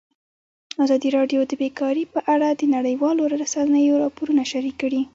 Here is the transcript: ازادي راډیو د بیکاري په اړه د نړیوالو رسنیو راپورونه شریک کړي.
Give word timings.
ازادي 0.83 1.09
راډیو 1.17 1.39
د 1.47 1.51
بیکاري 1.61 2.03
په 2.13 2.19
اړه 2.33 2.47
د 2.53 2.61
نړیوالو 2.75 3.23
رسنیو 3.41 4.01
راپورونه 4.03 4.43
شریک 4.51 4.75
کړي. 4.83 5.01